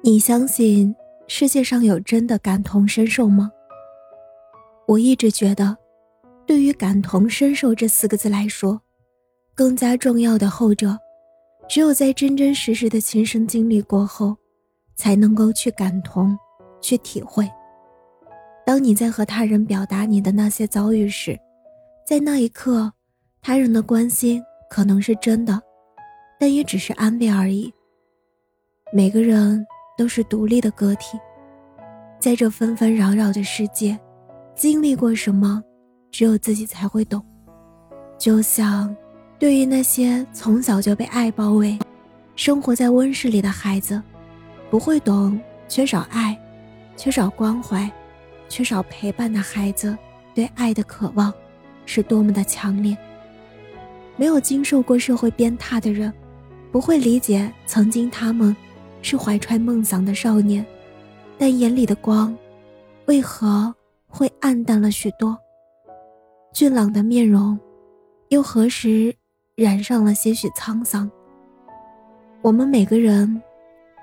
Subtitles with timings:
[0.00, 0.94] 你相信
[1.26, 3.50] 世界上有真的感同身受吗？
[4.86, 5.76] 我一直觉得，
[6.46, 8.80] 对于感同身受这四个字来说，
[9.56, 10.96] 更加重要的后者，
[11.68, 14.36] 只有在真真实实的亲身经历过后，
[14.94, 16.38] 才能够去感同，
[16.80, 17.50] 去体会。
[18.64, 21.36] 当你在和他人表达你的那些遭遇时，
[22.06, 22.90] 在那一刻，
[23.42, 24.40] 他人的关心
[24.70, 25.60] 可能是真的，
[26.38, 27.74] 但也只是安慰而已。
[28.90, 29.66] 每个人
[29.98, 31.18] 都是独立的个体，
[32.18, 33.98] 在这纷纷扰扰的世界，
[34.54, 35.62] 经历过什么，
[36.10, 37.22] 只有自己才会懂。
[38.16, 38.96] 就像，
[39.38, 41.78] 对于那些从小就被爱包围、
[42.36, 44.00] 生活在温室里的孩子，
[44.70, 46.34] 不会懂缺少爱、
[46.96, 47.90] 缺少关怀、
[48.48, 49.94] 缺少陪伴的孩子
[50.34, 51.30] 对爱的渴望。
[51.90, 52.94] 是多么的强烈。
[54.18, 56.12] 没有经受过社会鞭挞的人，
[56.70, 58.54] 不会理解曾经他们
[59.10, 60.62] 是怀揣梦想的少年，
[61.38, 62.36] 但眼里的光，
[63.06, 63.74] 为何
[64.06, 65.34] 会暗淡了许多？
[66.52, 67.58] 俊朗的面容，
[68.28, 69.14] 又何时
[69.54, 71.10] 染上了些许沧桑？
[72.42, 73.40] 我们每个人，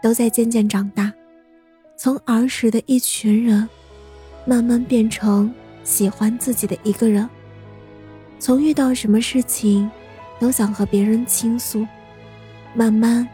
[0.02, 1.14] 都在渐渐长大，
[1.96, 3.70] 从儿时的一群人，
[4.44, 7.30] 慢慢变成喜欢自己的一个人。
[8.40, 9.88] 从遇到什么事情，
[10.40, 11.86] 都想和别人倾诉，
[12.74, 13.28] 慢慢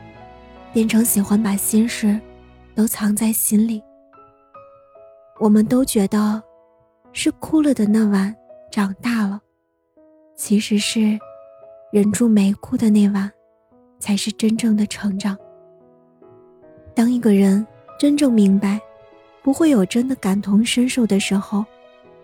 [0.73, 2.19] 变成喜欢把心事
[2.75, 3.81] 都藏在心里。
[5.39, 6.41] 我们都觉得
[7.13, 8.35] 是哭了的那晚
[8.71, 9.41] 长大了，
[10.35, 11.19] 其实是
[11.91, 13.31] 忍住没哭的那晚
[13.99, 15.37] 才是真正的成长。
[16.93, 17.65] 当一个人
[17.97, 18.79] 真正明白
[19.41, 21.65] 不会有真的感同身受的时候，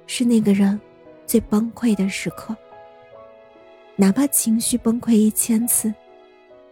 [0.06, 0.80] 是那个人
[1.26, 2.56] 最崩溃的时刻。
[3.96, 5.92] 哪怕情绪崩溃一千次，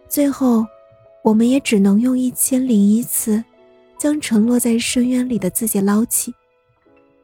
[0.08, 0.64] 最后，
[1.26, 3.42] 我们也只能用一千零一次，
[3.98, 6.32] 将沉落在深渊里的自己捞起，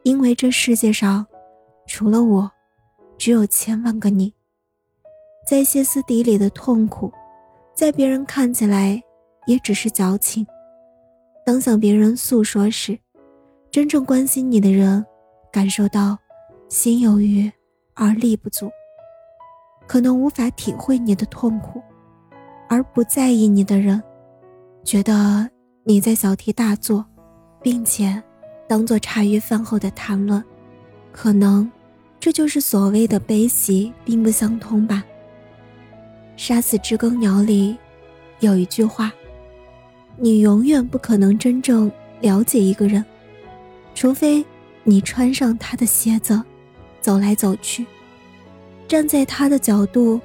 [0.03, 1.25] 因为这世界上，
[1.87, 2.51] 除了我，
[3.17, 4.33] 只有千万个你。
[5.47, 7.09] 在歇斯底里的痛苦，
[7.73, 9.01] 在别人看起来
[9.45, 10.45] 也只是矫情。
[11.45, 12.99] 当向别人诉说时，
[13.71, 15.05] 真正关心你的人，
[15.49, 16.17] 感受到
[16.67, 17.49] 心有余
[17.93, 18.69] 而力不足。
[19.87, 21.81] 可能无法体会你的痛苦，
[22.73, 24.01] 而不在意你的人，
[24.83, 25.47] 觉得
[25.83, 27.05] 你在小题大做，
[27.61, 28.19] 并且
[28.67, 30.43] 当做茶余饭后的谈论。
[31.11, 31.71] 可能
[32.19, 35.03] 这就是所谓的悲喜并不相通吧。
[36.35, 37.77] 杀死知更鸟里
[38.39, 39.13] 有一句话：
[40.17, 41.91] 你永远不可能真正
[42.21, 43.05] 了解一个人，
[43.93, 44.43] 除非
[44.83, 46.41] 你穿上他的鞋子，
[47.01, 47.85] 走来走去。
[48.87, 50.19] 站在他的角度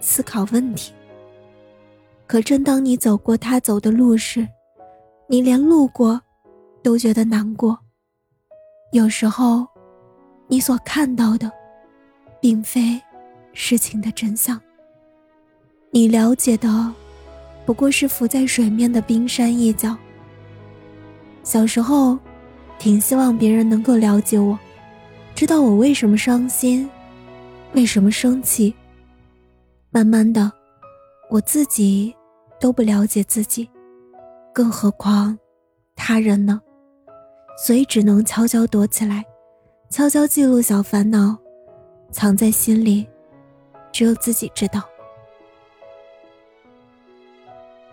[0.00, 0.92] 思考问题。
[2.34, 4.44] 可正当你走过他走的路时，
[5.28, 6.20] 你连路过
[6.82, 7.78] 都觉得难过。
[8.90, 9.64] 有时候，
[10.48, 11.48] 你所看到的，
[12.40, 13.00] 并非
[13.52, 14.60] 事情的真相。
[15.92, 16.92] 你了解的，
[17.64, 19.96] 不过是浮在水面的冰山一角。
[21.44, 22.18] 小时候，
[22.80, 24.58] 挺希望别人能够了解我，
[25.36, 26.90] 知道我为什么伤心。
[27.74, 28.74] 为什么生气？
[29.92, 30.50] 慢慢的，
[31.30, 32.12] 我自己
[32.64, 33.68] 都不了解自己，
[34.50, 35.38] 更何况
[35.94, 36.58] 他人呢？
[37.58, 39.22] 所以只能悄悄躲起来，
[39.90, 41.36] 悄悄记录小烦恼，
[42.10, 43.06] 藏在心里，
[43.92, 44.82] 只有自己知道。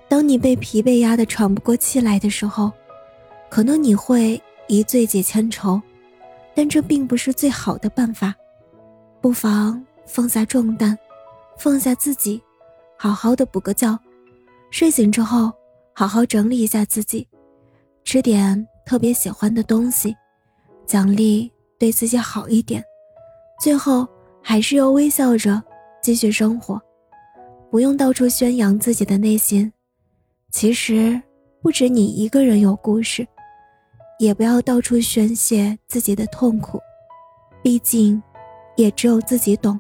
[0.08, 2.72] 当你被疲惫压得喘不过气来的时候，
[3.50, 5.82] 可能你会一醉解千愁，
[6.56, 8.34] 但这并不是最好的办法。
[9.20, 10.98] 不妨放下重担，
[11.58, 12.42] 放下自己，
[12.98, 14.00] 好好的补个觉。
[14.72, 15.52] 睡醒之后，
[15.94, 17.28] 好好整理一下自己，
[18.04, 20.16] 吃点特别喜欢的东西，
[20.88, 22.84] 奖励对自己好一点。
[23.62, 24.08] 最后，
[24.42, 25.62] 还是要微笑着
[26.02, 26.82] 继续生活，
[27.70, 29.72] 不用到处宣扬自己的内心。
[30.52, 31.22] 其实，
[31.62, 33.28] 不止你一个人有故事，
[34.18, 36.80] 也不要到处宣泄自己的痛苦，
[37.62, 38.20] 毕竟。
[38.78, 39.80] 也只有自己懂。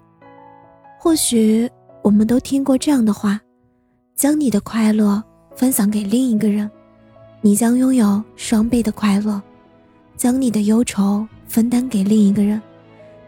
[0.99, 1.67] 或许
[2.03, 3.39] 我们都听过这样的话：
[4.15, 5.23] 将你的快乐
[5.55, 6.69] 分享给另一个人，
[7.41, 9.41] 你将拥有双倍的快乐；
[10.15, 12.61] 将你的忧愁分担给另一个人，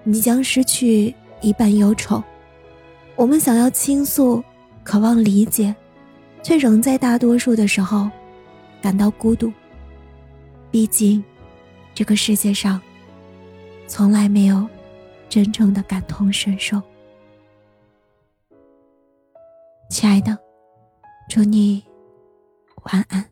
[0.04, 2.24] 你将失去一半忧愁。
[3.16, 4.44] 我们想要倾诉，
[4.84, 5.76] 渴望理解，
[6.42, 8.10] 却仍在大多数的时候
[8.82, 9.52] 感到孤独。
[10.70, 11.24] 毕竟，
[11.94, 12.80] 这个世界上
[13.88, 14.68] 从来没有。
[15.30, 16.80] 真正的感同身受，
[19.90, 20.38] 亲爱的，
[21.34, 21.84] 祝你
[22.84, 23.26] 晚安。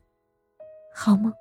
[0.91, 1.31] 好梦。